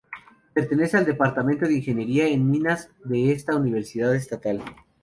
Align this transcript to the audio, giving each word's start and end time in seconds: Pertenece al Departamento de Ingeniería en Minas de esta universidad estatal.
Pertenece 0.55 0.97
al 0.97 1.05
Departamento 1.05 1.67
de 1.67 1.75
Ingeniería 1.75 2.25
en 2.27 2.49
Minas 2.49 2.89
de 3.03 3.33
esta 3.33 3.55
universidad 3.55 4.15
estatal. 4.15 4.63